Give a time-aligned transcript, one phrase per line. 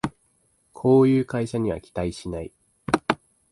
[0.73, 2.51] こういう会社には期待しない